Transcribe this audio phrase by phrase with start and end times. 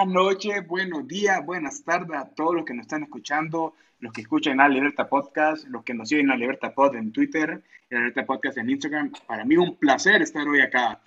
[0.00, 4.22] Buenas noches, buenos días, buenas tardes a todos los que nos están escuchando, los que
[4.22, 7.98] escuchan la Libertad Podcast, los que nos siguen en la Libertad Pod en Twitter, la
[7.98, 9.12] Libertad Podcast en Instagram.
[9.26, 11.02] Para mí es un placer estar hoy acá.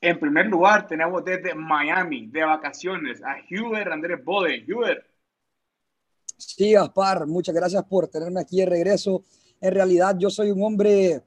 [0.00, 4.64] En primer lugar, tenemos desde Miami, de vacaciones, a Hubert Andrés Bode.
[4.66, 5.04] Hubert.
[6.38, 9.24] Sí, Aspar, muchas gracias por tenerme aquí de regreso.
[9.60, 11.20] En realidad, yo soy un hombre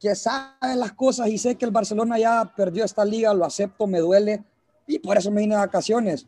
[0.00, 3.86] que sabe las cosas y sé que el Barcelona ya perdió esta liga, lo acepto,
[3.86, 4.42] me duele
[4.88, 6.26] y por eso me vine de vacaciones,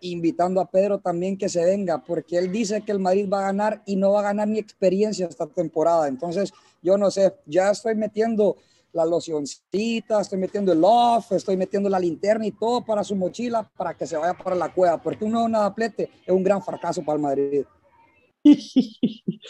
[0.00, 3.46] invitando a Pedro también que se venga, porque él dice que el Madrid va a
[3.46, 6.08] ganar y no va a ganar ni experiencia esta temporada.
[6.08, 8.56] Entonces, yo no sé, ya estoy metiendo
[8.92, 13.68] la locioncita, estoy metiendo el off, estoy metiendo la linterna y todo para su mochila
[13.76, 17.02] para que se vaya para la cueva, porque un nuevo nadaplete es un gran fracaso
[17.02, 17.64] para el Madrid.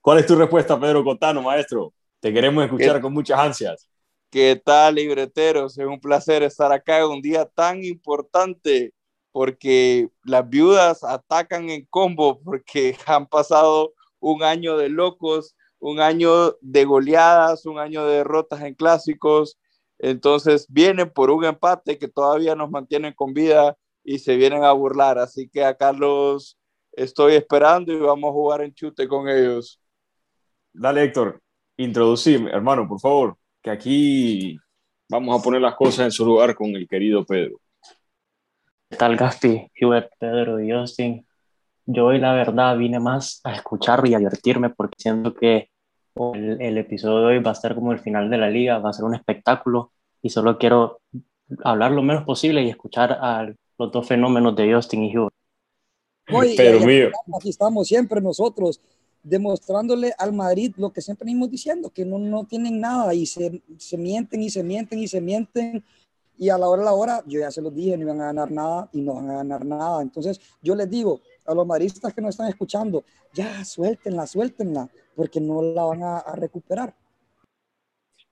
[0.00, 1.92] ¿Cuál es tu respuesta, Pedro Cotano, maestro?
[2.18, 3.89] Te queremos escuchar con muchas ansias.
[4.30, 5.76] ¿Qué tal, libreteros?
[5.76, 8.94] Es un placer estar acá en un día tan importante
[9.32, 16.52] porque las viudas atacan en combo porque han pasado un año de locos, un año
[16.60, 19.58] de goleadas, un año de derrotas en clásicos.
[19.98, 24.72] Entonces vienen por un empate que todavía nos mantienen con vida y se vienen a
[24.72, 25.18] burlar.
[25.18, 26.56] Así que acá los
[26.92, 29.80] estoy esperando y vamos a jugar en chute con ellos.
[30.72, 31.40] Dale, Héctor
[31.82, 34.58] introducirme, hermano, por favor, que aquí
[35.08, 37.60] vamos a poner las cosas en su lugar con el querido Pedro.
[38.88, 41.26] ¿Qué tal, Gaspi, Hubert, Pedro y Justin?
[41.86, 45.70] Yo hoy, la verdad, vine más a escuchar y a divertirme porque siento que
[46.34, 48.90] el, el episodio de hoy va a ser como el final de la liga, va
[48.90, 51.00] a ser un espectáculo y solo quiero
[51.64, 55.34] hablar lo menos posible y escuchar a los dos fenómenos de Justin y Hubert.
[56.56, 57.10] Pero mío.
[57.36, 58.80] Aquí estamos siempre nosotros
[59.22, 63.62] demostrándole al Madrid lo que siempre venimos diciendo, que no, no tienen nada y se,
[63.78, 65.84] se, mienten y se mienten y se mienten.
[66.38, 68.26] Y a la hora de la hora, yo ya se los dije, no iban a
[68.26, 70.00] ganar nada y no van a ganar nada.
[70.00, 73.04] Entonridad yo les digo a los madridistas que nos están escuchando,
[73.34, 76.94] ya suéltenla, suéltenla, porque no la van a, a recuperar.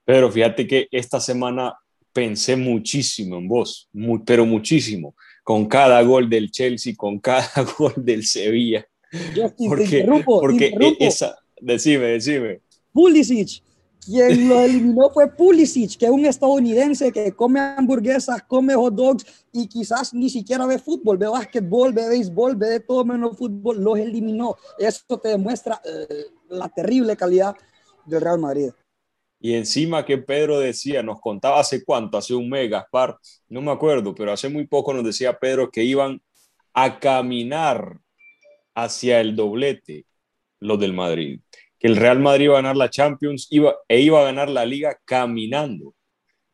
[0.05, 1.79] Pero fíjate que esta semana
[2.15, 7.47] pensé muchísimo en vos, muy, pero muchísimo, con cada gol del Chelsea, con cada
[7.79, 8.87] gol del Sevilla
[9.35, 12.61] yo porque, te interrumpo, porque esa, decime, decime.
[12.93, 13.63] Pulisic,
[14.05, 19.27] quien lo eliminó fue Pulisic, que es un estadounidense que come hamburguesas, come hot dogs
[19.53, 23.83] y quizás ni siquiera ve fútbol, ve básquetbol, ve béisbol, ve de todo menos fútbol,
[23.83, 24.57] los eliminó.
[24.79, 27.55] Eso te demuestra eh, la terrible calidad
[28.07, 28.71] del Real Madrid.
[29.41, 33.17] Y encima que Pedro decía, nos contaba hace cuánto, hace un mes, Gaspar,
[33.49, 36.21] no me acuerdo, pero hace muy poco nos decía Pedro que iban
[36.73, 38.01] a caminar
[38.83, 40.05] hacia el doblete
[40.61, 41.41] los del Madrid,
[41.79, 44.65] que el Real Madrid iba a ganar la Champions iba, e iba a ganar la
[44.65, 45.95] liga caminando.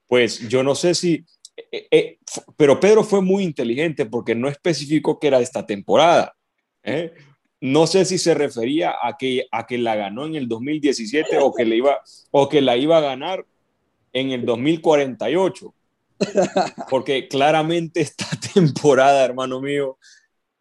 [0.07, 1.25] Pues yo no sé si,
[1.57, 2.19] eh, eh,
[2.57, 6.35] pero Pedro fue muy inteligente porque no especificó que era esta temporada.
[6.83, 7.13] ¿eh?
[7.61, 11.55] No sé si se refería a que, a que la ganó en el 2017 o
[11.55, 13.45] que, le iba, o que la iba a ganar
[14.13, 15.75] en el 2048.
[16.91, 19.99] Porque claramente esta temporada, hermano mío,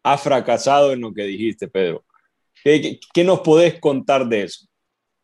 [0.04, 2.04] ha fracasado en lo que dijiste, Pedro.
[2.62, 4.66] ¿Qué, nos podés contar de eso?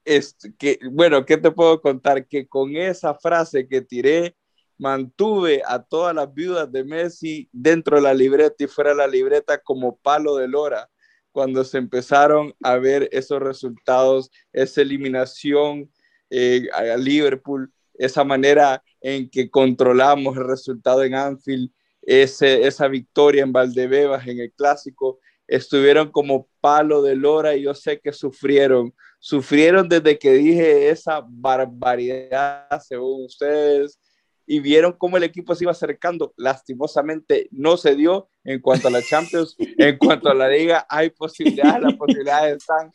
[0.04, 2.26] Es que, bueno, ¿qué te puedo contar?
[2.26, 4.34] Que con esa frase que tiré,
[4.78, 9.06] mantuve a todas las viudas de Messi dentro de la libreta y fuera de la
[9.06, 10.88] libreta como palo de lora
[11.32, 15.90] cuando se empezaron a ver esos resultados, esa eliminación
[16.30, 21.70] eh, a Liverpool, esa manera en que controlamos el resultado en Anfield,
[22.10, 27.72] ese, esa victoria en Valdebebas en el clásico, estuvieron como palo de lora y yo
[27.72, 34.00] sé que sufrieron, sufrieron desde que dije esa barbaridad según ustedes
[34.44, 36.34] y vieron cómo el equipo se iba acercando.
[36.36, 41.10] Lastimosamente no se dio en cuanto a la Champions, en cuanto a la liga hay
[41.10, 42.90] posibilidades, las posibilidades están,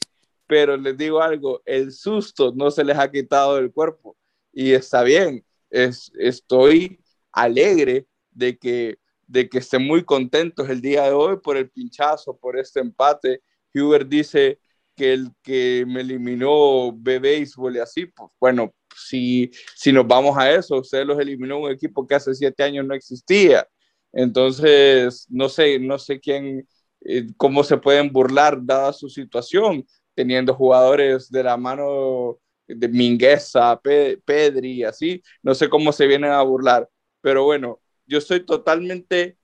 [0.45, 4.17] pero les digo algo, el susto no se les ha quitado del cuerpo
[4.51, 6.99] y está bien, es, estoy
[7.31, 8.97] alegre de que,
[9.27, 13.41] de que estén muy contentos el día de hoy por el pinchazo, por este empate.
[13.73, 14.59] Hubert dice
[14.95, 20.51] que el que me eliminó béisbol y así, pues bueno, si, si nos vamos a
[20.51, 23.67] eso, usted los eliminó un equipo que hace siete años no existía.
[24.13, 26.67] Entonces, no sé, no sé quién,
[27.01, 33.79] eh, cómo se pueden burlar dada su situación, teniendo jugadores de la mano de Mingueza,
[33.81, 36.89] Pedri, así, no sé cómo se vienen a burlar.
[37.21, 39.37] Pero bueno, yo estoy totalmente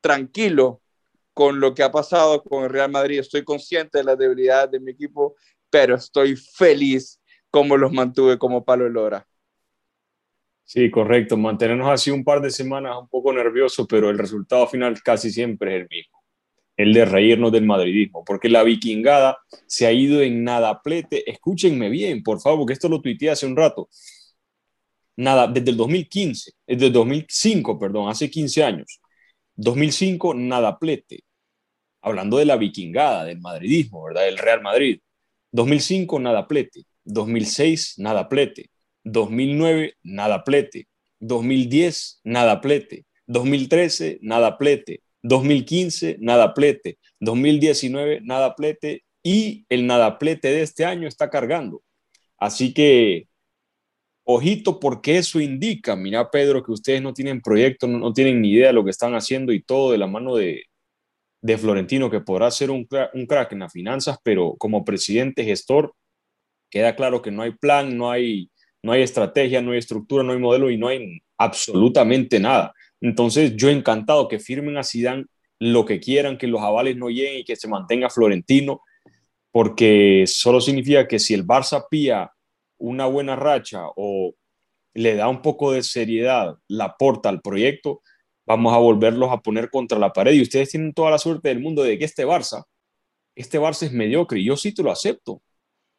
[0.00, 0.82] tranquilo
[1.34, 3.20] con lo que ha pasado con el Real Madrid.
[3.20, 5.36] Estoy consciente de la debilidad de mi equipo,
[5.70, 7.20] pero estoy feliz
[7.50, 9.26] como los mantuve como palo lora.
[10.64, 11.36] Sí, correcto.
[11.36, 15.76] Mantenernos así un par de semanas un poco nervioso, pero el resultado final casi siempre
[15.76, 16.22] es el mismo,
[16.76, 21.30] el de reírnos del madridismo, porque la vikingada se ha ido en nada plete.
[21.30, 23.88] Escúchenme bien, por favor, porque esto lo tuiteé hace un rato.
[25.18, 29.00] Nada, desde el 2015, desde el 2005, perdón, hace 15 años.
[29.56, 31.24] 2005, nada plete.
[32.00, 34.26] Hablando de la vikingada, del madridismo, ¿verdad?
[34.26, 35.00] Del Real Madrid.
[35.50, 36.84] 2005, nada plete.
[37.02, 38.70] 2006, nada plete.
[39.02, 40.86] 2009, nada plete.
[41.18, 43.04] 2010, nada plete.
[43.26, 45.02] 2013, nada plete.
[45.22, 46.98] 2015, nada plete.
[47.18, 49.02] 2019, nada plete.
[49.24, 51.82] Y el nada plete de este año está cargando.
[52.38, 53.26] Así que,
[54.30, 58.68] ojito, porque eso indica, mira Pedro, que ustedes no tienen proyecto, no, tienen ni idea
[58.68, 60.64] de lo que están haciendo y todo de la mano de,
[61.42, 65.94] de Florentino, que podrá ser un, un crack en las finanzas, pero como presidente gestor,
[66.70, 68.50] queda claro que no hay plan, no hay
[68.82, 72.72] no hay estrategia, no hay estructura, no hay modelo y no hay absolutamente nada.
[73.00, 75.24] Entonces, yo encantado que firmen a Zidane
[75.58, 78.82] lo que quieran, que los avales no lleguen y que se mantenga Florentino,
[79.50, 82.30] porque solo significa que si el Barça pía
[82.78, 84.34] una buena racha o
[84.94, 88.02] le da un poco de seriedad, la aporta al proyecto,
[88.46, 90.32] vamos a volverlos a poner contra la pared.
[90.32, 92.64] Y ustedes tienen toda la suerte del mundo de que este Barça,
[93.36, 95.42] este Barça es mediocre y yo sí te lo acepto.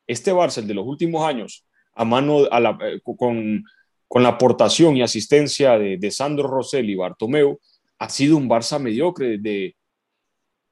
[0.07, 3.63] Este Barça, el de los últimos años, a mano, eh, con,
[4.15, 7.59] la aportación y asistencia de, Sandro Rosell y Bartomeu,
[7.99, 9.75] ha sido un Barça mediocre desde,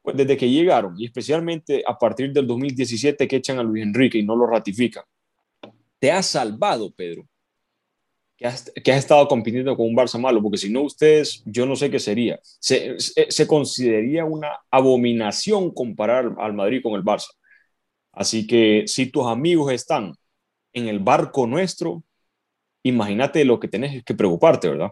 [0.01, 4.18] pues, desde que llegaron, y especialmente a partir del 2017 que echan a Luis Enrique
[4.18, 5.03] y no lo ratifican.
[6.00, 7.28] Te ha salvado, Pedro,
[8.38, 11.90] que has, estado compitiendo con un Barça malo, porque si no ustedes, yo no sé
[11.90, 12.40] qué sería.
[12.60, 17.30] Se, consideraría una abominación comparar al Madrid con el Barça.
[18.12, 20.14] Así que si tus amigos están
[20.72, 22.04] en el barco nuestro,
[22.84, 24.92] imagínate lo que tenés que preocuparte, ¿verdad?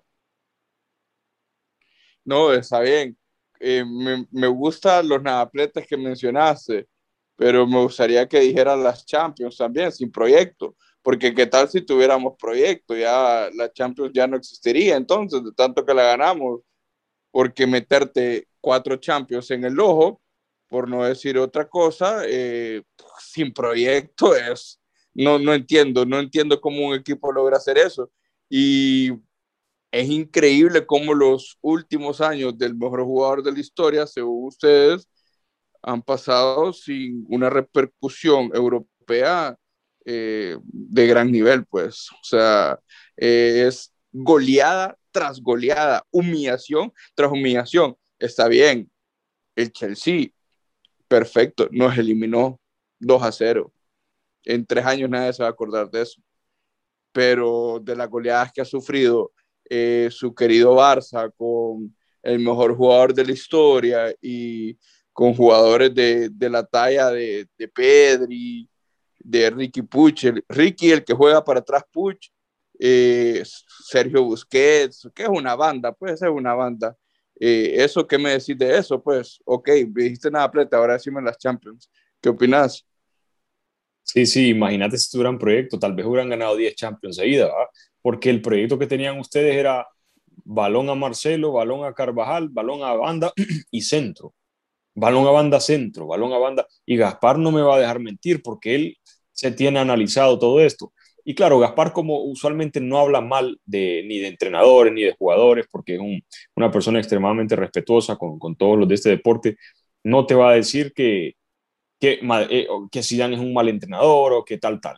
[2.24, 3.16] No, está bien.
[3.60, 6.88] Eh, me, me gustan los nadapletes que mencionaste,
[7.36, 10.76] pero me gustaría que dijeran las Champions también, sin proyecto,
[11.06, 15.86] porque qué tal si tuviéramos proyecto, ya la Champions ya no existiría entonces, de tanto
[15.86, 16.62] que la ganamos,
[17.30, 20.20] porque meterte cuatro Champions en el ojo,
[20.68, 22.82] por no decir otra cosa, eh,
[23.20, 24.82] sin proyecto es,
[25.14, 28.12] no, no entiendo, no entiendo cómo un equipo logra hacer eso.
[28.50, 29.12] Y
[29.92, 35.08] es increíble cómo los últimos años del mejor jugador de la historia, según ustedes,
[35.84, 39.56] han pasado sin una repercusión europea
[40.06, 42.10] eh, de gran nivel, pues.
[42.12, 42.80] O sea,
[43.18, 47.98] eh, es goleada tras goleada, humillación tras humillación.
[48.20, 48.90] Está bien,
[49.56, 50.28] el Chelsea,
[51.08, 52.60] perfecto, nos eliminó
[53.00, 53.74] 2 a 0
[54.46, 56.22] en tres años nadie se va a acordar de eso.
[57.12, 59.32] Pero de las goleadas que ha sufrido
[59.70, 64.78] eh, su querido Barça con el mejor jugador de la historia y
[65.12, 68.70] con jugadores de, de la talla de, de, Pedri,
[69.26, 72.30] de Ricky Puch, Ricky el que juega para atrás Puch,
[72.78, 73.44] eh,
[73.86, 76.96] Sergio Busquets, que es una banda, pues es una banda.
[77.40, 79.02] Eh, eso, ¿qué me decís de eso?
[79.02, 81.90] Pues, ok, dijiste nada plata, ahora decime las Champions.
[82.22, 82.86] ¿Qué opinas?
[84.04, 87.68] Sí, sí, imagínate si tuvieran proyecto, tal vez hubieran ganado 10 Champions seguidas, ¿verdad?
[88.04, 89.88] Porque el proyecto que tenían ustedes era
[90.44, 93.34] balón a Marcelo, balón a Carvajal, balón a banda
[93.72, 94.36] y centro.
[94.94, 96.68] Balón a banda, centro, balón a banda.
[96.86, 98.98] Y Gaspar no me va a dejar mentir porque él
[99.36, 100.92] se tiene analizado todo esto.
[101.24, 105.68] Y claro, Gaspar como usualmente no habla mal de, ni de entrenadores ni de jugadores
[105.72, 106.02] porque es
[106.56, 109.58] una persona extremadamente respetuosa con, con todos los de este deporte,
[110.04, 111.36] no te va a decir que,
[112.00, 114.98] que, eh, que Zidane es un mal entrenador o que tal, tal.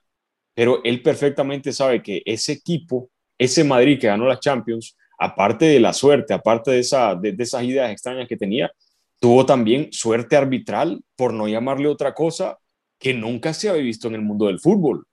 [0.53, 5.79] Pero él perfectamente sabe que ese equipo, ese Madrid que ganó la Champions, aparte de
[5.79, 8.71] la suerte, aparte de, esas ideas extrañas que tenía,
[9.19, 12.57] tuvo también suerte arbitral, por no llamarle otra cosa,
[12.99, 15.05] que nunca se había visto en el mundo del fútbol.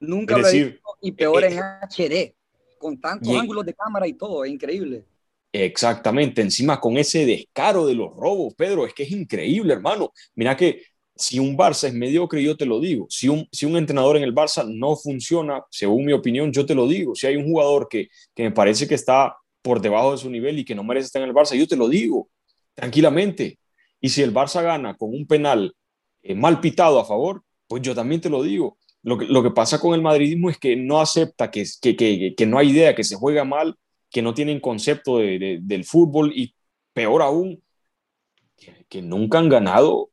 [0.00, 2.34] Nunca lo he visto, y peor eh, en HD,
[2.78, 5.04] con tantos ángulos de cámara y todo, es increíble.
[5.52, 10.12] Exactamente, encima con ese descaro de los robos, Pedro, es que es increíble, hermano.
[10.34, 10.82] Mira que
[11.14, 13.06] si un Barça es mediocre, yo te lo digo.
[13.08, 16.74] Si un, si un entrenador en el Barça no funciona, según mi opinión, yo te
[16.74, 17.14] lo digo.
[17.14, 20.58] Si hay un jugador que, que me parece que está por debajo de su nivel
[20.58, 22.28] y que no merece estar en el Barça, yo te lo digo,
[22.74, 23.58] tranquilamente.
[23.98, 25.74] Y si el Barça gana con un penal
[26.28, 28.78] eh, mal pitado a favor, pues yo también te lo digo.
[29.02, 32.34] Lo que, lo que pasa con el madridismo es que no acepta que, que, que,
[32.36, 33.76] que no hay idea, que se juega mal,
[34.10, 36.54] que no tienen concepto de, del fútbol y
[36.92, 37.62] peor aún,
[38.88, 40.10] que, nunca han ganado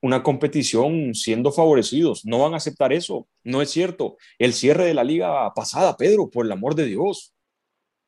[0.00, 2.24] una competición siendo favorecidos.
[2.24, 3.26] No van a aceptar eso.
[3.42, 4.16] No es cierto.
[4.38, 7.32] El cierre de la liga pasada, Pedro, por el amor de Dios.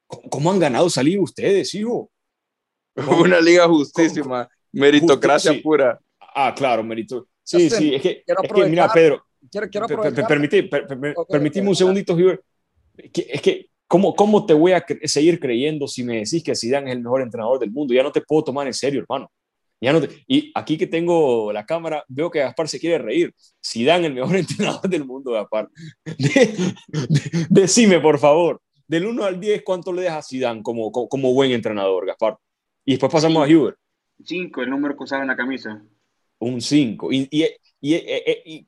[0.06, 2.10] ¿Cómo, han ganado esa liga ustedes, hijo?
[3.20, 4.48] Una liga justísima.
[4.70, 5.98] Meritocracia pura.
[6.34, 7.28] Ah, claro, mérito.
[7.42, 8.24] Sí, sí, es que,
[8.68, 9.86] mira, Pedro, quiero,
[11.28, 12.16] permitime un segundito,
[12.96, 16.96] Es que, ¿cómo, ¿cómo te voy a seguir creyendo si me decís que Zidane es
[16.96, 17.92] el mejor entrenador del mundo?
[17.92, 19.30] Ya no te puedo tomar en serio, hermano.
[19.82, 23.34] Ya no y aquí que tengo la cámara, veo que Gaspar se quiere reír.
[23.64, 25.68] Zidane, el mejor entrenador del mundo, Gaspar.
[27.48, 31.50] decime, por favor, del 1 al 10, ¿cuánto le dejas a Zidane como, como, buen
[31.52, 32.36] entrenador, Gaspar?
[32.84, 33.78] Y después pasamos a Hubert.
[34.22, 35.82] 5, el número que usaba en la camisa.
[36.40, 37.12] Un 5.
[37.12, 37.44] Y, y,
[37.80, 38.66] y, y,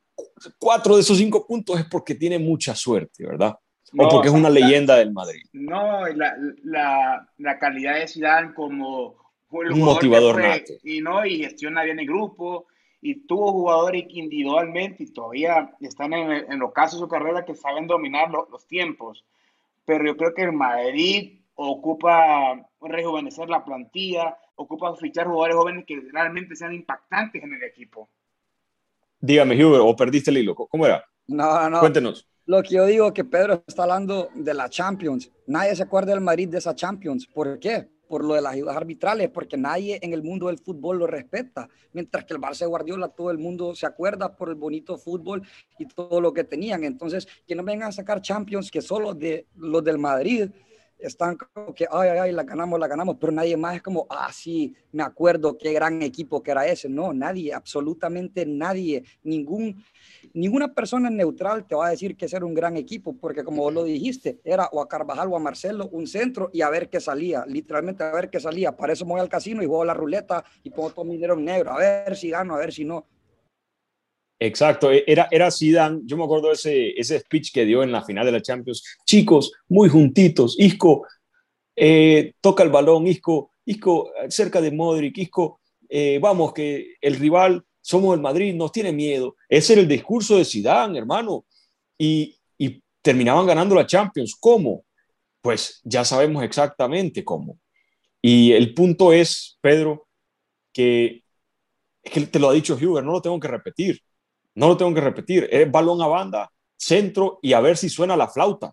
[0.58, 3.54] cuatro de esos cinco puntos es porque tiene mucha suerte, ¿verdad?
[3.98, 5.42] O porque es una leyenda del Madrid.
[5.52, 9.16] No, la, la, la calidad de Zidane como
[9.50, 10.72] un motivador nato.
[10.82, 12.66] Y, no, y gestiona bien el grupo,
[13.00, 17.54] y tuvo jugadores individualmente, y todavía están en, en los casos de su carrera que
[17.54, 19.24] saben dominar los tiempos.
[19.84, 26.00] Pero yo creo que el Madrid ocupa rejuvenecer la plantilla, ocupa fichar jugadores jóvenes que
[26.12, 28.08] realmente sean impactantes en el equipo.
[29.20, 30.54] Dígame, Hugo, o perdiste el hilo.
[30.54, 31.04] ¿Cómo era?
[31.28, 31.80] No, no.
[31.80, 32.28] Cuéntenos.
[32.44, 35.30] Lo que yo digo que Pedro está hablando de la Champions.
[35.46, 37.26] Nadie se acuerda del Madrid de esa Champions.
[37.28, 37.88] ¿Por qué?
[38.08, 41.68] Por lo de las ayudas arbitrales, porque nadie en el mundo del fútbol lo respeta.
[41.92, 45.42] Mientras que el Barça de Guardiola, todo el mundo se acuerda por el bonito fútbol
[45.78, 46.82] y todo lo que tenían.
[46.82, 50.50] Entonces, que no vengan a sacar Champions que solo de los del Madrid
[51.02, 54.06] están como que, ay, ay, ay, la ganamos, la ganamos, pero nadie más es como,
[54.10, 56.88] ah, sí, me acuerdo qué gran equipo que era ese.
[56.88, 59.82] No, nadie, absolutamente nadie, ningún,
[60.32, 63.62] ninguna persona neutral te va a decir que ese era un gran equipo, porque como
[63.62, 66.88] vos lo dijiste, era o a Carvajal o a Marcelo, un centro y a ver
[66.88, 68.76] qué salía, literalmente a ver qué salía.
[68.76, 71.34] Para eso me voy al casino y juego la ruleta y pongo todo mi dinero
[71.34, 73.06] en negro, a ver si gano, a ver si no.
[74.44, 78.02] Exacto, e, era, era Zidane, yo me acuerdo ese, ese speech que dio en la
[78.02, 81.06] final de la Champions, chicos, muy juntitos, Isco
[81.76, 87.64] eh, toca el balón, Isco, Isco cerca de Modric, Isco, eh, vamos, que el rival,
[87.80, 89.36] somos el Madrid, nos tiene miedo.
[89.48, 91.44] Ese era el discurso de Zidane, hermano,
[91.96, 94.34] y, y terminaban ganando la Champions.
[94.40, 94.84] ¿Cómo?
[95.40, 97.58] Pues ya sabemos exactamente cómo.
[98.20, 100.08] Y el punto es, Pedro,
[100.72, 101.22] que,
[102.02, 104.02] es que te lo ha dicho Huber, no lo tengo que repetir
[104.54, 105.48] no lo tengo que repetir.
[105.50, 108.72] Es balón a banda, centro y a ver si suena la flauta.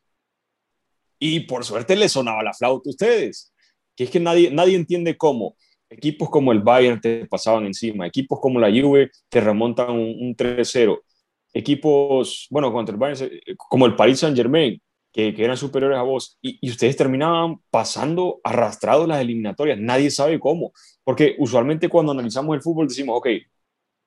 [1.19, 3.53] Y por suerte le sonaba la flauta a ustedes.
[3.95, 5.55] Que es que nadie, nadie entiende cómo
[5.89, 10.99] equipos como el Bayern te pasaban encima, equipos como la Juve te remontan un, 3-0,
[11.53, 14.79] equipos, bueno, contra el Bayern, eh, como el Paris Saint-Germain,
[15.11, 19.79] que, eran superiores a vos, y, y, ustedes terminaban pasando arrastrados las eliminatorias.
[19.79, 20.71] Nadie sabe cómo,
[21.03, 23.27] porque usualmente cuando analizamos el fútbol decimos, ok,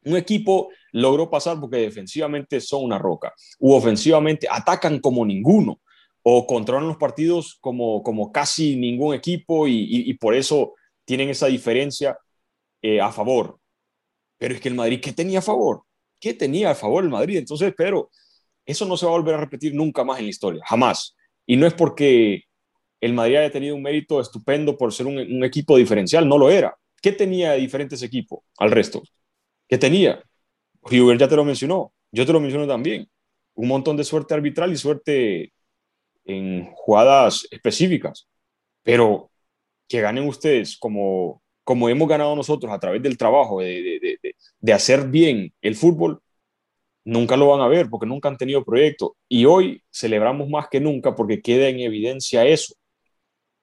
[0.04, 5.80] un equipo logró pasar porque defensivamente son una roca, u ofensivamente atacan como ninguno,
[6.22, 12.16] o controlan los partidos como, como casi ningún equipo y, por eso tienen esa diferencia
[12.80, 13.58] eh, a favor.
[14.38, 15.82] Pero es que el Madrid, ¿qué tenía a favor?
[16.20, 17.38] ¿Qué tenía a favor el Madrid?
[17.38, 18.10] Entonces, pero
[18.64, 21.16] eso no se va a volver a repetir nunca más en la historia, jamás.
[21.46, 22.44] Y no es porque
[23.00, 26.76] el Madrid haya tenido un mérito estupendo por ser un, equipo diferencial, no lo era.
[27.00, 29.02] ¿Qué tenía de diferentes equipos al resto?
[29.72, 30.22] Que tenía.
[30.82, 33.08] Hubert ya te lo mencionó, yo te lo menciono también.
[33.54, 35.54] Un montón de suerte arbitral y suerte
[36.26, 38.28] en jugadas específicas.
[38.82, 39.30] Pero
[39.88, 44.72] que ganen ustedes como, como hemos ganado nosotros a través del trabajo, de, de, de,
[44.74, 46.20] hacer bien el fútbol,
[47.02, 49.16] nunca lo van a ver porque nunca han tenido proyecto.
[49.26, 52.74] Y hoy celebramos más que nunca porque queda en evidencia eso.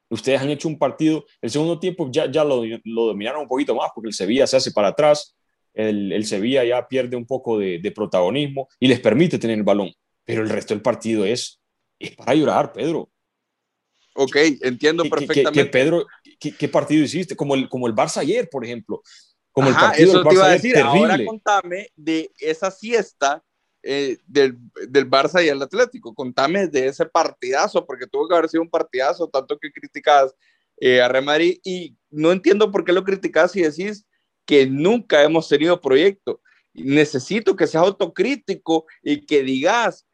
[0.10, 3.76] Ustedes han hecho un partido, el segundo tiempo ya, ya lo, lo dominaron un poquito
[3.76, 5.36] más porque el Sevilla se hace para atrás,
[5.74, 9.94] el, Sevilla ya pierde un poco de, protagonismo y les permite tener el balón,
[10.26, 11.62] pero el resto del partido es,
[12.00, 13.10] es para llorar, Pedro.
[14.16, 15.64] Ok, entiendo perfectamente.
[15.64, 16.06] ¿Qué, Pedro,
[16.40, 17.36] ¿qué, partido hiciste?
[17.36, 19.02] Como el, como el Barça ayer, por ejemplo.
[19.52, 20.78] Como el partido del Barça a decir.
[20.78, 23.44] Ahora contame de esa siesta
[23.82, 24.58] eh, del,
[24.90, 26.14] del, Barça y el Atlético.
[26.14, 30.34] Contame de ese partidazo, porque tuvo que haber sido un partidazo, tanto que criticas
[30.82, 34.06] eh, a Real y no entiendo por qué lo criticas y decís
[34.50, 36.42] que nunca hemos tenido proyecto.
[36.74, 40.08] Necesito que seas autocrítico y que digas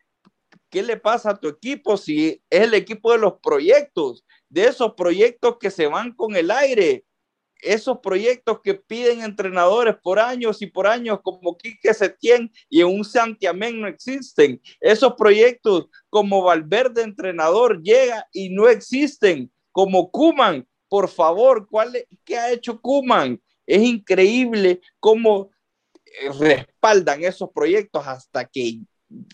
[0.70, 4.94] qué le pasa a tu equipo si es el equipo de los proyectos, de esos
[4.96, 7.06] proyectos que se van con el aire,
[7.62, 12.88] esos proyectos que piden entrenadores por años y por años como Quique Setién y en
[12.88, 14.62] un Santiamén no existen.
[14.82, 19.50] Esos proyectos como Valverde entrenador llega y no existen.
[19.72, 23.40] Como Kuman, por favor, ¿cuál, ¿qué ha hecho Kuman?
[23.66, 25.50] Es increíble cómo
[26.40, 28.80] respaldan esos proyectos hasta que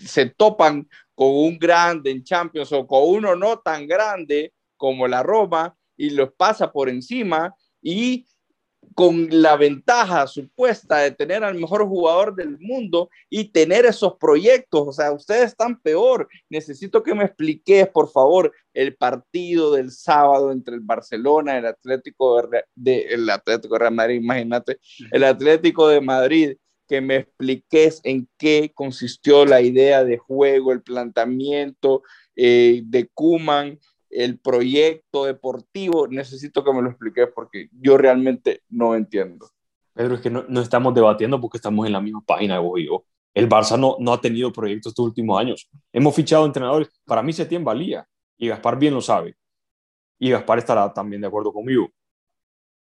[0.06, 5.24] se topan con un grande en Champions o con uno no tan grande como la
[5.24, 8.26] Roma y los pasa por encima y
[8.96, 14.88] con la ventaja supuesta de tener al mejor jugador del mundo y tener esos proyectos.
[14.88, 16.28] O sea, ustedes están peor.
[16.50, 22.50] Necesito que me expliques, por favor, el partido del sábado entre el Barcelona, el Atlético
[22.76, 24.80] de, el Atlético de Real Madrid, imagínate,
[25.12, 26.58] el Atlético de Madrid,
[26.88, 32.04] que me expliques en qué consistió la idea de juego, el planteamiento
[32.36, 33.80] eh, de Kuman
[34.12, 39.50] el proyecto deportivo, necesito que me lo expliques porque yo realmente no entiendo.
[39.94, 42.88] Pedro, es que no, no, estamos debatiendo porque estamos en la misma página vos y
[42.88, 43.06] yo.
[43.34, 45.70] El Barça no, no ha tenido proyectos estos últimos años.
[45.94, 46.90] Hemos fichado entrenadores.
[47.06, 49.36] Para mí Setién valía y Gaspar bien lo sabe.
[50.20, 51.90] Y Gaspar estará también de acuerdo conmigo.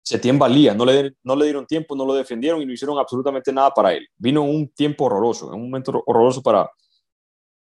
[0.01, 3.51] Setién valía, no le, no le dieron tiempo, no lo defendieron y no hicieron absolutamente
[3.51, 4.07] nada para él.
[4.17, 6.69] Vino un tiempo horroroso, un momento horroroso para,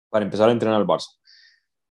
[0.09, 1.18] para empezar a entrenar al Barça.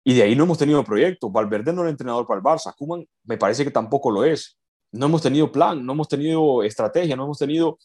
[0.09, 1.29] Y de ahí no hemos tenido proyecto.
[1.29, 2.73] Valverde no era entrenador para el Barça.
[2.77, 4.57] Kuman me parece que tampoco lo es.
[4.93, 7.77] No hemos tenido plan, no hemos tenido estrategia, no hemos tenido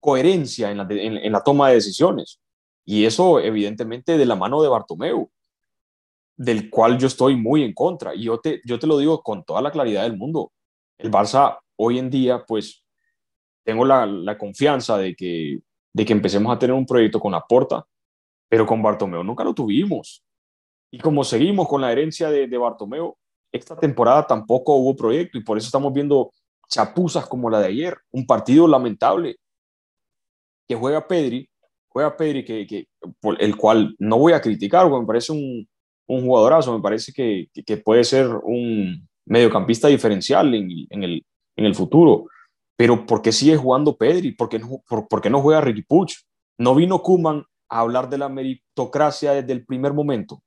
[0.00, 2.40] coherencia en la, en, la toma de decisiones.
[2.86, 5.30] Y eso, evidentemente, de la mano de Bartomeu,
[6.38, 8.14] del cual yo estoy muy en contra.
[8.14, 10.52] Y yo te, yo te lo digo con toda la claridad del mundo.
[10.96, 12.82] El Barça hoy en día, pues,
[13.62, 15.60] tengo la, la confianza de que,
[15.92, 17.84] de que empecemos a tener un proyecto con Aporta,
[18.48, 20.25] pero con Bartomeu nunca lo tuvimos.
[20.96, 23.18] Y como seguimos con la herencia de, de Bartomeo,
[23.52, 26.30] esta temporada tampoco hubo proyecto y por eso estamos viendo
[26.70, 29.36] chapuzas como la de ayer, un partido lamentable
[30.66, 31.50] que juega Pedri,
[31.90, 32.88] juega Pedri, que, que
[33.20, 35.68] por el cual no voy a criticar, porque me parece un,
[36.06, 41.64] un jugadorazo, me parece que, que, puede ser un mediocampista diferencial en, en, el, en
[41.66, 42.24] el futuro.
[42.74, 44.32] Pero ¿por qué sigue jugando Pedri?
[44.32, 46.14] ¿Por qué no, por, por qué no juega Ricky Puch?
[46.56, 50.40] No vino Kuman a hablar de la meritocracia desde el primer momento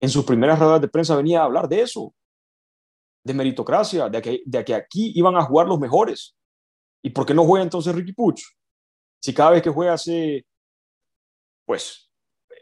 [0.00, 2.14] en sus primeras ruedas de prensa venía a hablar de eso,
[3.24, 6.36] de meritocracia, de que, de que aquí iban a jugar los mejores.
[7.02, 8.42] ¿Y por qué no juega entonces Ricky Puch?
[9.20, 10.46] Si cada vez que juega hace,
[11.64, 12.10] pues,
[12.50, 12.54] eh,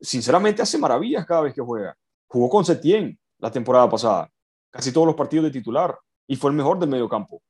[0.00, 1.96] sinceramente hace maravillas cada vez que juega.
[2.28, 4.30] Jugó con Setién la temporada pasada,
[4.70, 7.42] casi todos los partidos de titular, y fue el mejor del medio campo.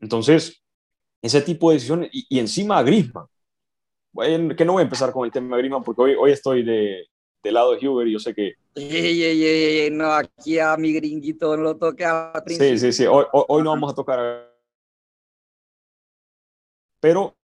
[0.00, 0.62] Entonces,
[1.22, 3.26] ese tipo de decisiones, y, encima a Griezmann,
[4.56, 7.06] que no voy a empezar con el tema de Griezmann porque hoy estoy de,
[7.42, 8.54] del lado de Huber, yo sé que...
[9.90, 13.70] no, aquí a mi gringuito no lo toque a Sí, sí, sí, hoy, hoy, no
[13.70, 14.50] vamos a tocar...
[17.00, 17.36] Pero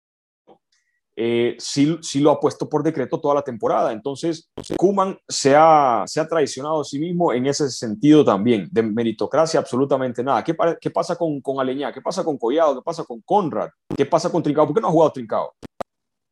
[1.16, 3.92] eh, sí, sí, lo ha puesto por decreto toda la temporada.
[3.92, 8.84] Entonces, Kuman se ha, se ha traicionado a sí mismo en ese sentido también, de
[8.84, 10.44] meritocracia absolutamente nada.
[10.44, 11.92] ¿Qué, qué pasa con, con Aleñá?
[11.92, 12.76] ¿Qué pasa con Collado?
[12.76, 13.70] ¿Qué pasa con Conrad?
[13.96, 14.68] ¿Qué pasa con Trincado?
[14.68, 15.54] ¿Por qué no ha jugado Trincado?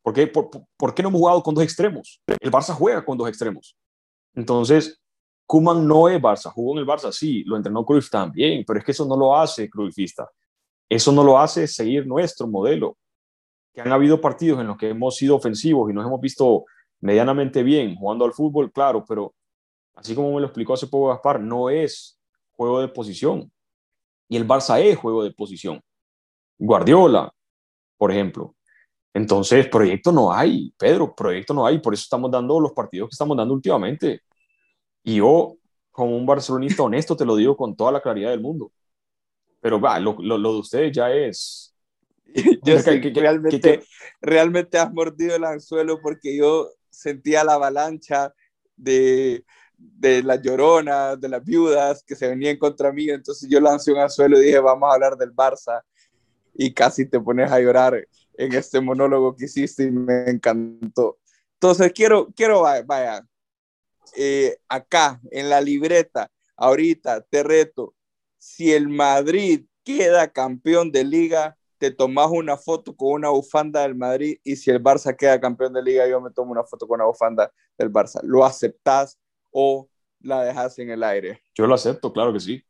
[0.06, 2.22] ¿Por qué, por, qué no hemos jugado con dos extremos?
[2.38, 3.76] El Barça juega con dos extremos.
[4.36, 5.02] Entonces,
[5.46, 8.84] Kuman no es Barça, jugó en el Barça, sí, lo entrenó Cruyff también, pero es
[8.84, 10.30] que eso no lo hace Cruyffista.
[10.88, 12.96] Eso no lo hace seguir nuestro modelo.
[13.74, 16.66] Que han habido partidos en los que hemos sido ofensivos y nos hemos visto
[17.00, 19.34] medianamente bien jugando al fútbol, claro, pero
[19.96, 22.16] así como me lo explicó hace poco Gaspar, no es
[22.52, 23.50] juego de posición.
[24.28, 25.80] Y el Barça es juego de posición.
[26.58, 27.32] Guardiola,
[27.98, 28.55] por ejemplo,
[29.16, 33.14] entonces, proyecto no hay, Pedro, proyecto no hay, por eso estamos dando los partidos que
[33.14, 34.20] estamos dando últimamente.
[35.02, 35.56] Y yo,
[35.90, 38.70] como un barcelonista honesto, te lo digo con toda la claridad del mundo.
[39.62, 41.74] Pero va, lo, lo, de ustedes ya es...
[42.62, 43.84] yo sé que, realmente,
[44.20, 48.34] realmente has mordido el anzuelo porque yo sentía la avalancha
[48.76, 49.46] de,
[49.78, 53.08] de las lloronas, de las viudas que se venían contra mí.
[53.08, 55.80] Entonces yo lancé un anzuelo y dije, vamos a hablar del Barça.
[56.52, 58.06] Y casi te pones a llorar
[58.38, 61.18] en este monólogo que hiciste y me encantó.
[61.54, 63.26] Entonces, quiero, quiero vaya,
[64.16, 67.94] eh, acá en la libreta, ahorita te reto,
[68.38, 73.94] si el Madrid queda campeón de liga, te tomas una foto con una bufanda del
[73.94, 76.96] Madrid y si el Barça queda campeón de liga, yo me tomo una foto con
[77.00, 78.20] una bufanda del Barça.
[78.22, 79.18] ¿Lo aceptas
[79.50, 79.88] o
[80.20, 81.42] la dejas en el aire?
[81.54, 82.62] Yo lo acepto, claro que sí.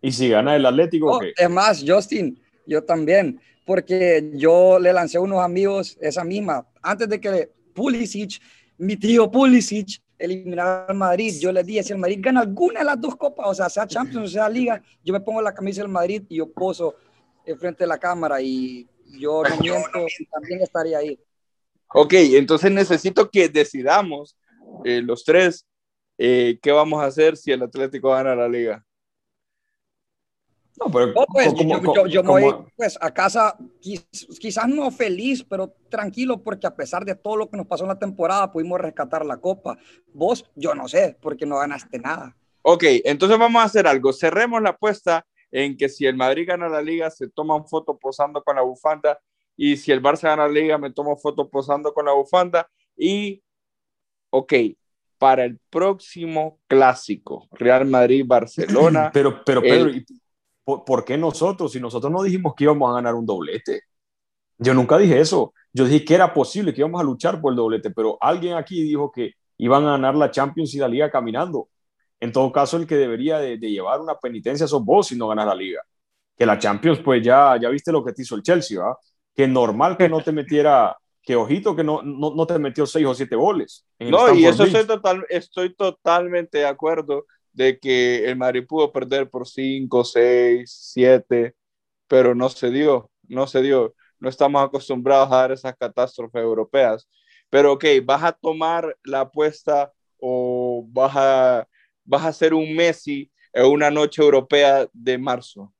[0.00, 1.10] ¿Y si gana el Atlético?
[1.10, 6.66] Oh, es más, Justin, yo también porque yo le lancé a unos amigos esa misma,
[6.80, 8.40] antes de que Pulisic,
[8.78, 12.86] mi tío Pulisic, eliminara al Madrid, yo le dije, si el Madrid gana alguna de
[12.86, 15.82] las dos copas, o sea, sea Champions o sea Liga, yo me pongo la camisa
[15.82, 16.94] del Madrid y yo poso
[17.44, 21.18] enfrente de la cámara y yo no miento, también estaría ahí.
[21.92, 24.36] Ok, entonces necesito que decidamos
[24.84, 25.66] eh, los tres
[26.18, 28.84] eh, qué vamos a hacer si el Atlético gana la liga.
[30.78, 31.54] No, pero pues,
[32.08, 37.14] yo, me voy pues, a casa, quizás no feliz, pero tranquilo, porque a pesar de
[37.14, 39.78] todo lo que nos pasó en la temporada, pudimos rescatar la copa.
[40.12, 42.36] Vos, yo no sé, porque no ganaste nada.
[42.62, 44.12] Ok, entonces vamos a hacer algo.
[44.12, 48.42] Cerremos la apuesta en que si el Madrid gana la liga, se toman foto posando
[48.42, 49.18] con la bufanda.
[49.56, 52.68] Y si el Barça gana la liga, me tomo foto posando con la bufanda.
[52.96, 53.42] Y,
[54.30, 54.52] ok,
[55.18, 59.10] para el próximo clásico, Real Madrid-Barcelona.
[59.14, 59.90] Pero, pero, Pedro,
[60.66, 61.72] ¿por, qué nosotros?
[61.72, 63.82] Si nosotros no dijimos que íbamos a ganar un doblete.
[64.58, 65.54] Yo nunca dije eso.
[65.72, 68.82] Yo dije que era posible, que íbamos a luchar por el doblete, pero alguien aquí
[68.82, 71.68] dijo que iban a ganar la Champions y la Liga caminando.
[72.18, 75.46] En todo caso, el que debería de, llevar una penitencia sos vos si no ganas
[75.46, 75.82] la Liga.
[76.36, 78.98] Que la Champions, pues ya, ya viste lo que te hizo el Chelsea, ¿va?
[79.34, 83.04] Que normal que no te metiera que ojito que no, no, no, te metió seis
[83.04, 83.84] o siete goles.
[83.98, 89.30] no, y eso estoy, total, estoy totalmente de acuerdo de que el Madrid pudo perder
[89.30, 91.54] por cinco, seis, siete,
[92.08, 93.94] pero no se dio, no se dio.
[94.20, 97.08] No estamos acostumbrados a dar esas catástrofes europeas.
[97.50, 101.68] Pero ok, ¿vas a tomar la apuesta o vas a,
[102.04, 105.72] vas a hacer un Messi en una noche europea de marzo?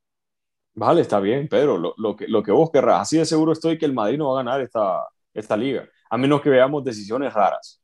[0.75, 3.03] Vale, está bien, Pedro, lo, lo, que, lo que vos querrás.
[3.03, 6.17] Así de seguro estoy que el Madrid no va a ganar esta, esta liga, a
[6.19, 7.83] menos que veamos decisiones raras.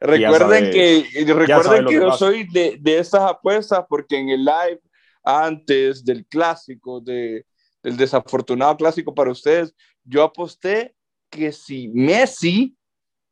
[0.00, 4.80] Recuerden que, recuerden que, yo soy de, de estas apuestas porque en el live
[5.26, 7.44] antes del clásico, de,
[7.82, 10.94] del desafortunado clásico para ustedes, yo aposté
[11.28, 12.76] que si Messi,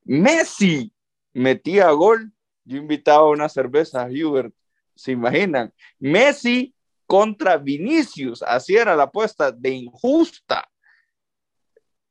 [0.03, 0.93] Messi
[1.33, 2.33] metía gol,
[2.65, 4.53] yo invitaba una cerveza a Hubert.
[4.97, 5.73] ¿Se imaginan?
[5.99, 6.75] Messi
[7.07, 10.69] contra Vinicius, así era la apuesta de injusta.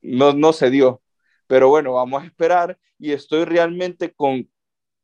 [0.02, 1.03] No, no se dio.
[1.54, 4.50] Pero bueno, vamos a esperar y estoy realmente con,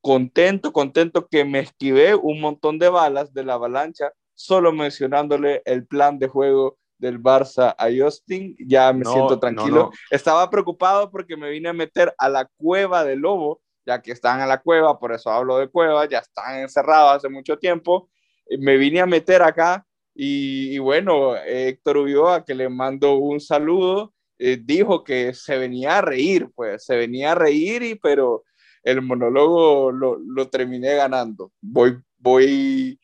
[0.01, 5.85] contento, contento que me esquivé un montón de balas de la avalancha, solo mencionándole el
[5.85, 9.91] plan de juego del Barça a Justin, ya me siento tranquilo.
[10.09, 14.41] Estaba preocupado porque me vine a meter a la cueva del lobo, ya que están
[14.41, 18.09] en la cueva, por eso hablo de cueva, ya están encerrados hace mucho tiempo.
[18.57, 19.85] Me vine a meter acá
[20.15, 25.97] y, y bueno, Héctor Ulloa, que le mando un saludo, eh, dijo que se venía
[25.97, 28.45] a reír, pues se venía a reír, y, pero
[28.83, 31.51] el monólogo lo, lo terminé ganando.
[31.59, 32.97] Voy, voy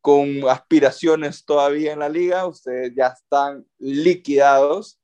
[0.00, 4.98] con aspiraciones todavía en la liga, ustedes ya están liquidados,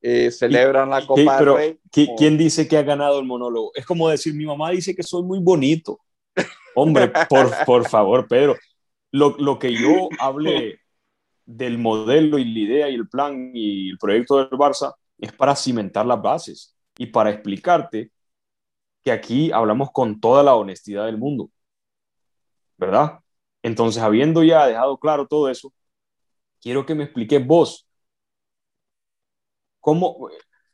[0.00, 1.78] eh, celebran la Copa pero, Rey.
[1.90, 3.72] ¿Quién dice que ha ganado el monólogo?
[3.74, 6.00] Es como decir, mi mamá dice que soy muy bonito.
[6.74, 8.56] Hombre, por, por favor, Pedro,
[9.12, 10.80] lo, lo que yo hable
[11.44, 15.56] del modelo y la idea y el plan y el proyecto del Barça es para
[15.56, 18.12] cimentar las bases y para explicarte
[19.02, 21.50] que aquí hablamos con toda la honestidad del mundo,
[22.76, 23.20] ¿verdad?
[23.62, 25.72] Entonces, habiendo ya dejado claro todo eso,
[26.60, 27.86] quiero que me expliques vos,
[29.80, 30.28] cómo,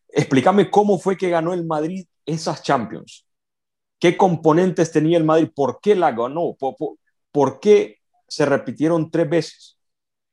[0.09, 3.27] explícame cómo fue que ganó el Madrid esas Champions.
[3.99, 5.51] ¿Qué componentes tenía el Madrid?
[5.55, 6.55] ¿Por qué la ganó?
[6.59, 6.77] ¿Por,
[7.33, 9.76] por qué se repitieron tres veces?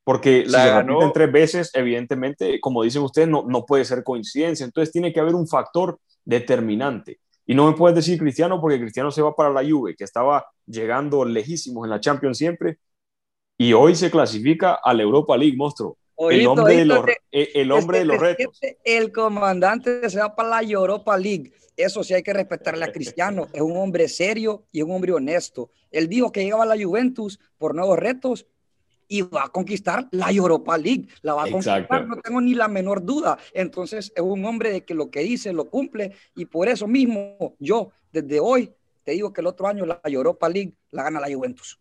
[0.03, 4.03] Porque la si se repiten tres veces, evidentemente, como dicen ustedes, no, no puede ser
[4.03, 4.65] coincidencia.
[4.65, 7.19] Entonces tiene que haber un factor determinante.
[7.45, 10.45] Y no me puedes decir Cristiano porque Cristiano se va para la Juve, que estaba
[10.65, 12.77] llegando lejísimos en la Champions siempre,
[13.57, 15.97] y hoy se clasifica a la Europa League, monstruo.
[16.29, 18.59] el hombre, de, los, eh, el hombre de los retos.
[18.83, 21.51] El comandante se va para la Europa League.
[21.75, 23.47] Eso sí hay que respetarle a Cristiano.
[23.51, 25.71] Es un hombre serio y un hombre honesto.
[25.91, 28.45] Él dijo que llegaba a la Juventus por nuevos retos
[29.13, 32.67] y va a conquistar la Europa League, la va a conquistar, no tengo ni la
[32.67, 33.37] menor duda.
[33.53, 37.55] Entonces es un hombre de que lo que dice lo cumple y por eso mismo
[37.59, 38.71] yo desde hoy
[39.03, 41.77] te digo que el otro año la Europa League la gana la Juventus.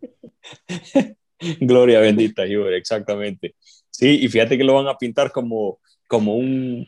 [1.61, 3.55] Gloria bendita, Juve, exactamente.
[3.89, 6.87] Sí, y fíjate que lo van a pintar como, como un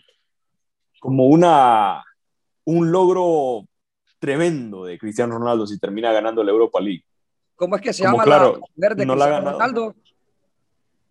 [1.00, 2.04] como una
[2.64, 3.66] un logro
[4.18, 7.04] tremendo de Cristiano Ronaldo si termina ganando la Europa League.
[7.57, 9.94] ¿Cómo es que se llama la verde no Cristiano Ronaldo?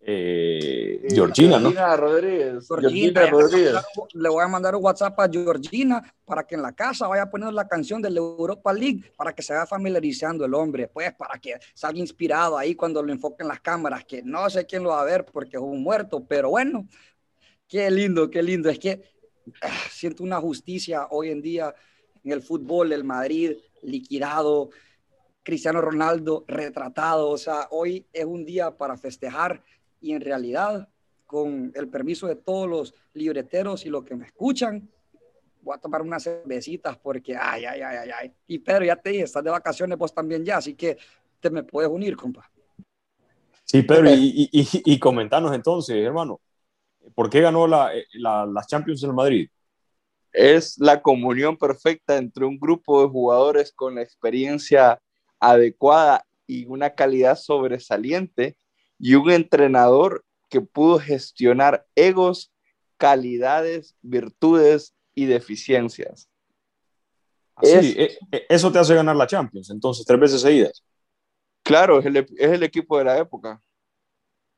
[0.05, 1.71] Eh, Georgina, ¿no?
[1.95, 2.67] Rodríguez.
[2.67, 3.75] Georgina, Rodríguez.
[4.13, 7.53] Le voy a mandar un WhatsApp a Georgina para que en la casa vaya poniendo
[7.53, 11.39] la canción de la Europa League para que se vaya familiarizando el hombre, pues para
[11.39, 15.01] que salga inspirado ahí cuando lo enfoquen las cámaras, que no sé quién lo va
[15.01, 16.85] a ver porque es un muerto, pero bueno,
[17.69, 18.69] qué lindo, qué lindo.
[18.69, 19.01] Es que
[19.61, 21.73] ah, siento una justicia hoy en día
[22.25, 24.69] en el fútbol, el Madrid liquidado,
[25.43, 29.61] Cristiano Ronaldo retratado, o sea, hoy es un día para festejar
[30.03, 30.89] y en realidad,
[31.25, 34.89] con el permiso de todos los libreteros y los que me escuchan,
[35.61, 38.33] voy a tomar unas cervecitas porque, ay, ay, ay, ay, ay.
[38.47, 40.97] Y Pedro, ya te dije, estás de vacaciones vos también ya, así que
[41.39, 42.51] te me puedes unir, compa.
[43.63, 46.41] Sí, Pedro, y, y, y, comentanos entonces, hermano,
[47.15, 49.49] ¿por qué ganó la, la, la Champions en Madrid?
[50.33, 55.01] Es la comunión perfecta entre un grupo de jugadores con la experiencia
[55.39, 58.57] adecuada y una calidad sobresaliente
[58.99, 62.51] y un entrenador que pudo gestionar egos,
[62.97, 66.29] calidades, virtudes y deficiencias.
[67.61, 70.83] Sí, e, e, eso te hace ganar la Champions, entonces, tres veces seguidas.
[71.63, 73.61] Claro, es el, es el, equipo de la época.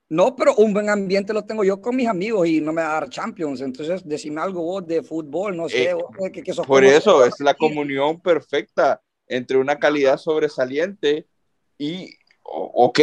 [0.09, 2.91] No, pero un buen ambiente lo tengo yo con mis amigos y no me va
[2.91, 3.61] a dar Champions.
[3.61, 5.91] Entonces, decime algo vos de fútbol, no sé.
[5.91, 11.27] Eh, que, por eso es la comunión perfecta entre una calidad sobresaliente
[11.77, 12.15] y,
[12.45, 12.99] ok,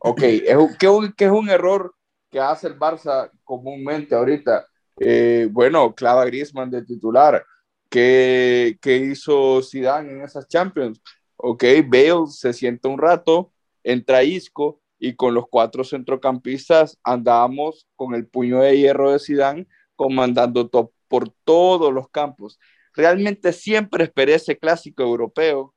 [0.00, 1.94] ok, es que, que es un error
[2.30, 4.66] que hace el Barça comúnmente ahorita.
[4.98, 7.44] Eh, bueno, clava Griezmann de titular.
[7.88, 11.00] ¿Qué, ¿Qué, hizo Zidane en esas Champions?
[11.36, 18.14] Ok, Bale se sienta un rato, entra Isco y con los cuatro centrocampistas andábamos con
[18.14, 20.68] el puño de hierro de Zidane comandando
[21.08, 22.58] por todos los campos.
[22.94, 25.74] Realmente siempre esperé ese clásico europeo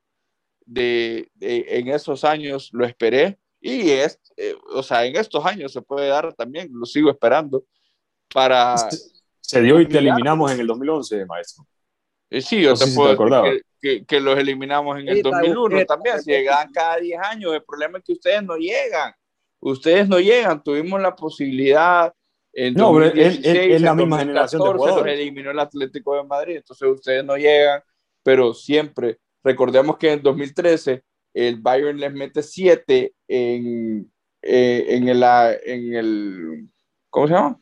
[0.70, 5.82] de, en esos años lo esperé y es, eh, o sea, en estos años se
[5.82, 7.64] puede dar también, lo sigo esperando
[8.32, 8.76] para...
[9.40, 11.66] Se dio y te eliminamos en el 2011, maestro.
[12.30, 13.16] Eh, sí, yo te puedo
[13.80, 17.98] que, que, los eliminamos en el 2001 también, si llegaban cada 10 años, el problema
[17.98, 19.12] es que ustedes no llegan,
[19.58, 22.14] ustedes no llegan, tuvimos la posibilidad
[22.52, 25.04] en no, 2016, pero es, la misma generación de jugadores.
[25.04, 27.82] Los eliminó el Atlético de Madrid, entonces ustedes no llegan,
[28.22, 31.02] pero siempre, recordemos que en 2013
[31.34, 36.68] el Bayern les mete 7 en, eh, en, el, en el,
[37.08, 37.60] ¿cómo se llama?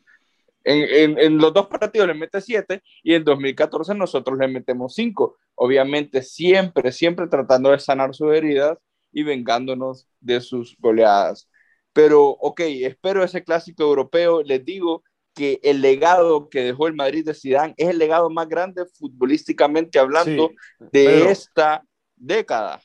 [0.63, 5.37] En, en, los dos partidos le mete 7 y en 2014 nosotros le metemos 5.
[5.55, 8.77] Obviamente siempre, siempre tratando de sanar sus heridas
[9.11, 11.49] y vengándonos de sus goleadas.
[11.93, 14.43] Pero, ok, espero ese clásico europeo.
[14.43, 18.47] Les digo que el legado que dejó el Madrid de Zidane es el legado más
[18.47, 20.51] grande futbolísticamente hablando
[20.91, 21.83] de esta
[22.15, 22.81] década,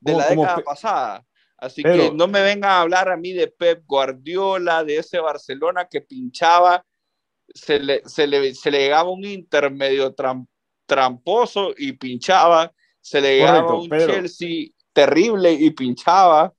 [0.00, 1.24] de la década pasada.
[1.56, 5.86] Así que no me vengan a hablar a mí de Pep Guardiola, de ese Barcelona
[5.86, 6.84] que pinchaba,
[7.48, 10.14] se le, se le, se le llegaba un intermedio
[10.86, 16.52] tramposo y pinchaba, se le llegaba un Chelsea terrible y pinchaba.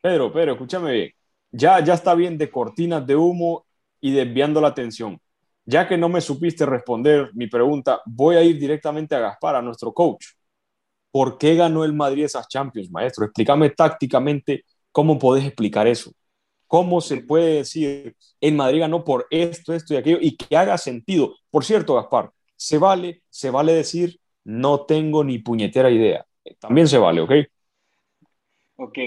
[0.00, 1.19] Pedro, Pedro, escúchame bien.
[1.52, 3.66] Ya, ya está bien de cortinas de humo
[4.00, 5.20] y desviando la atención.
[5.64, 9.62] Ya que no me supiste responder mi pregunta, voy a ir directamente a Gaspar, a
[9.62, 10.26] nuestro coach.
[11.10, 13.24] ¿Por qué ganó el Madrid esas Champions, maestro?
[13.24, 16.12] Explícame tácticamente cómo podés explicar eso.
[16.66, 20.78] ¿Cómo se puede decir el Madrid ganó por esto, esto y aquello y que haga
[20.78, 21.34] sentido?
[21.50, 26.24] Por cierto, Gaspar, se vale, se vale decir no tengo ni puñetera idea.
[26.60, 27.32] También se vale, ¿ok?
[28.76, 28.98] Ok,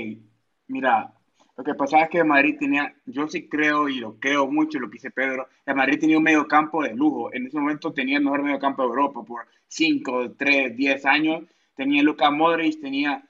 [0.68, 1.14] mira,
[1.56, 4.90] lo que pasaba es que Madrid tenía, yo sí creo y lo creo mucho lo
[4.90, 7.34] que dice Pedro, el Madrid tenía un medio campo de lujo.
[7.34, 11.44] En ese momento tenía el mejor medio campo de Europa por 5, 3, 10 años
[11.76, 13.28] tenía Luka Modric, tenía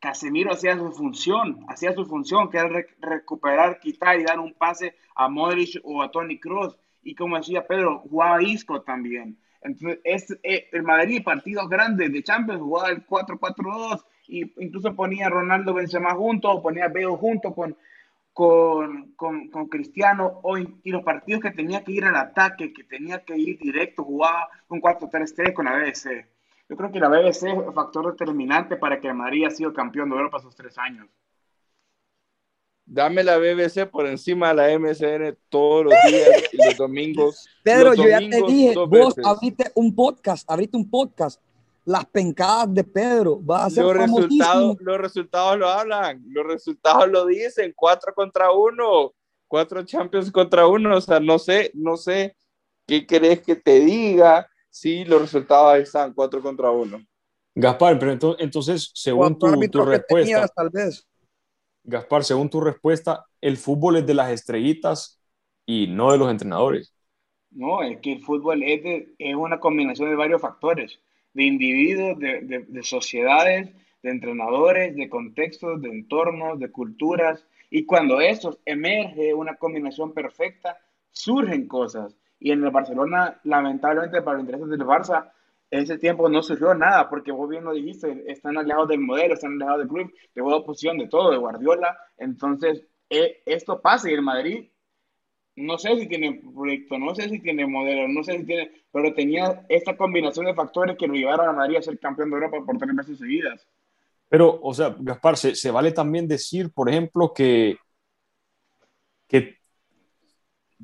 [0.00, 4.94] Casemiro hacía su función, hacía su función, que era recuperar, quitar y dar un pase
[5.16, 6.78] a Modric o a Tony Kroos.
[7.02, 9.38] Y como decía Pedro, jugaba Isco también.
[9.60, 15.26] Entonces, es, eh, el Madrid, partidos grandes de Champions, jugaba el 4-4-2 y incluso ponía
[15.26, 17.76] a Ronaldo Benzema junto o ponía a Bale junto con,
[18.32, 22.84] con, con, con, Cristiano o, y los partidos que tenía que ir al ataque, que
[22.84, 26.26] tenía que ir directo, jugaba con 4-3-3 con la BBC.
[26.68, 30.10] Yo creo que la BBC es un factor determinante para que Madrid haya sido campeón
[30.10, 31.08] de Europa esos tres años.
[32.84, 37.46] Dame la BBC por encima de la MSN todos los días y los domingos.
[37.62, 41.40] Pedro, yo ya te dije, vos abriste un podcast, abriste un podcast.
[41.88, 47.08] Las pencadas de Pedro, va a ser los resultados, los resultados lo hablan, los resultados
[47.08, 49.14] lo dicen, cuatro contra uno,
[49.46, 52.36] cuatro Champions contra uno, o sea, no sé, no sé
[52.86, 57.04] qué querés que te diga, sí, los resultados están 4 contra 1.
[57.54, 59.46] Gaspar, pero entonces, según tu,
[59.84, 61.06] respuesta, tal vez.
[61.84, 65.20] Gaspar, según tu respuesta, el fútbol es de las estrellitas
[65.66, 66.94] y no de los entrenadores.
[67.50, 71.00] No, es que el fútbol es, es una combinación de varios factores,
[71.34, 73.70] de individuos, de, de sociedades,
[74.02, 80.78] de entrenadores, de contextos, de entornos, de culturas, y cuando eso emerge una combinación perfecta,
[81.10, 82.16] surgen cosas.
[82.40, 85.32] Y en el Barcelona, lamentablemente para los intereses del Barça,
[85.70, 89.52] ese tiempo no surgió nada, porque vos bien lo dijiste, están alejados del modelo, están
[89.52, 91.98] alejados del club, de oposición, de todo, de Guardiola.
[92.16, 94.70] Entonces, eh, esto pasa y el Madrid,
[95.58, 99.12] no sé si tiene proyecto, no sé si tiene modelo, no sé si tiene, pero
[99.14, 102.58] tenía esta combinación de factores que lo llevaron a Madrid a ser campeón de Europa
[102.64, 103.66] por tres veces seguidas.
[104.28, 107.76] Pero, o sea, Gaspar, se, vale también decir, por ejemplo, que,
[109.26, 109.56] que,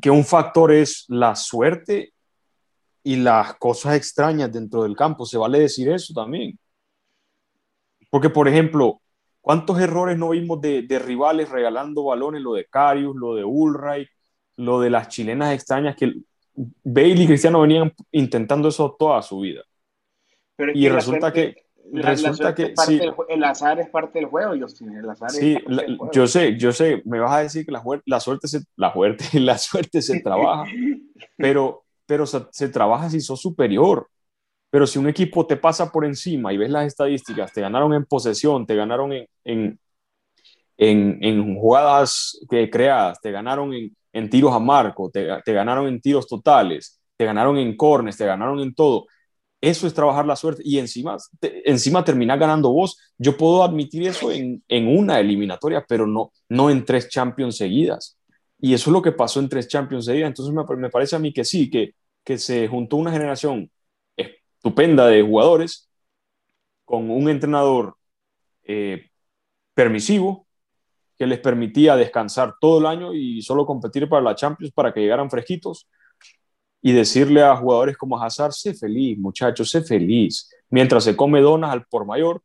[0.00, 2.14] que un factor es la suerte
[3.02, 5.26] y las cosas extrañas dentro del campo.
[5.26, 6.58] Se vale decir eso también.
[8.10, 9.02] Porque, por ejemplo,
[9.42, 12.40] ¿cuántos errores no vimos de, rivales regalando balones?
[12.40, 14.08] Lo de Carius, lo de Ulreich,
[14.56, 16.14] lo de las chilenas extrañas que
[16.56, 19.62] Bale y Cristiano venían intentando eso toda su vida.
[20.74, 22.74] y resulta que resulta que
[23.28, 24.96] el azar es parte del juego, Justin.
[24.96, 25.58] El azar sí,
[26.12, 29.24] yo sé, yo sé, me vas a decir que la, la suerte se, la suerte,
[29.40, 30.64] la suerte se trabaja,
[31.36, 34.08] pero, pero se, trabaja si sos superior.
[34.70, 38.04] Pero si un equipo te pasa por encima y ves las estadísticas, te ganaron en
[38.04, 39.78] posesión, te ganaron en, en,
[40.76, 45.88] en, en jugadas que creadas, te ganaron en, en tiros a marco, te, te, ganaron
[45.88, 49.06] en tiros totales, te ganaron en cornes, te ganaron en todo.
[49.60, 51.16] Eso es trabajar la suerte y encima,
[51.64, 52.98] encima terminar ganando vos.
[53.18, 58.16] Yo puedo admitir eso en, una eliminatoria, pero no, no en tres Champions seguidas.
[58.60, 60.28] Y eso es lo que pasó en tres Champions seguidas.
[60.28, 63.70] Entonces me, parece a mí que sí, que, que se juntó una generación
[64.16, 65.90] estupenda de jugadores
[66.84, 67.96] con un entrenador
[68.64, 69.10] eh,
[69.74, 70.43] permisivo
[71.18, 75.00] que les permitía descansar todo el año y solo competir para la Champions para que
[75.00, 75.88] llegaran fresquitos
[76.82, 81.72] y decirle a jugadores como Hazard, sé feliz, muchachos, sé feliz, mientras se come donas
[81.72, 82.42] al por mayor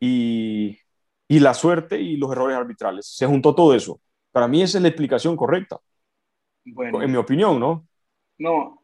[0.00, 0.78] y,
[1.28, 3.06] y la suerte y los errores arbitrales.
[3.06, 4.00] Se juntó todo eso.
[4.30, 5.78] Para mí esa es la explicación correcta.
[6.64, 7.86] Bueno, en mi opinión, ¿no?
[8.38, 8.82] No.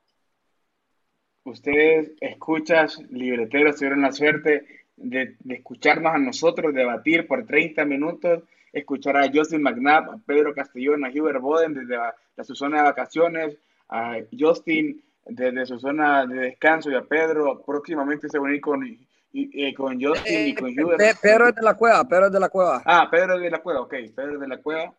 [1.44, 4.66] Ustedes escuchas, libreteros, tuvieron la suerte
[5.01, 10.55] de, de, escucharnos a nosotros debatir por 30 minutos, escuchar a Justin McNabb, a Pedro
[10.55, 13.59] Castellón, a Hubert Boden desde la, su zona de vacaciones,
[13.89, 18.61] a Justin desde su zona de descanso y a Pedro próximamente se va a unir
[18.61, 18.99] con,
[19.33, 21.21] y, con Justin y con Hubert.
[21.21, 22.83] Pedro es de la cueva, Pedro es de la cueva.
[22.85, 24.95] Ah, Pedro es de la cueva, ok, Pedro es de la cueva.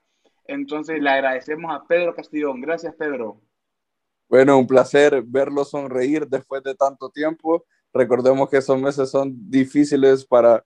[0.45, 2.59] Entonces le agradecemos a Pedro Castillón.
[2.61, 3.39] Gracias, Pedro.
[4.27, 7.65] Bueno, un placer verlo sonreír después de tanto tiempo.
[7.93, 10.63] Recordemos que esos meses son difíciles para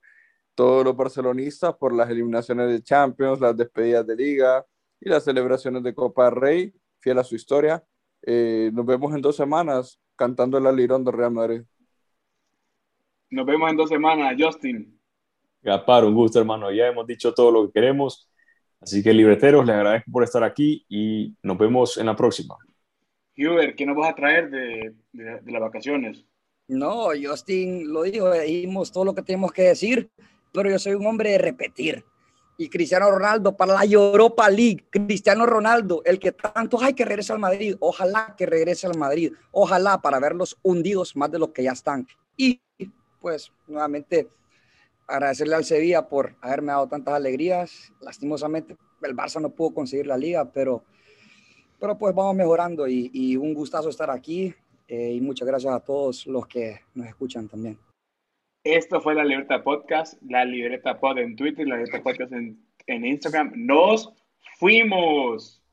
[0.54, 4.64] todos los barcelonistas por las eliminaciones de Champions, las despedidas de Liga
[5.00, 7.82] y las celebraciones de Copa Rey, fiel a su historia.
[8.22, 11.62] Eh, nos vemos en dos semanas cantando el alirón de Real Madrid.
[13.30, 14.98] Nos vemos en dos semanas, Justin.
[15.62, 16.70] Gapar, un gusto, hermano.
[16.70, 18.30] Ya hemos dicho todo lo que queremos.
[18.80, 22.54] Así que, libreteros, les agradezco por estar aquí y nos vemos en la próxima.
[23.36, 26.24] Hubert, ¿qué nos vas a traer de, de, de las vacaciones?
[26.68, 30.10] No, Justin lo dijo, dijimos todo lo que tenemos que decir,
[30.52, 32.04] pero yo soy un hombre de repetir
[32.56, 34.84] y Cristiano Ronaldo para la Europa League.
[34.90, 37.76] Cristiano Ronaldo, el que tanto hay que regrese al Madrid.
[37.80, 39.32] Ojalá que regrese al Madrid.
[39.50, 42.06] Ojalá para verlos hundidos más de lo que ya están.
[42.36, 42.60] Y
[43.20, 44.28] pues nuevamente
[45.06, 47.92] agradecerle al Sevilla por haberme dado tantas alegrías.
[48.00, 50.84] Lastimosamente el Barça no pudo conseguir la liga, pero,
[51.80, 54.54] pero pues vamos mejorando y, un gustazo estar aquí.
[54.86, 57.78] Eh, y muchas gracias a todos los que nos escuchan también.
[58.64, 63.04] Esto fue la Libertad Podcast, la Libertad Pod en Twitter, la Libertad Podcast en, en
[63.04, 63.52] Instagram.
[63.54, 64.12] Nos
[64.58, 65.63] fuimos.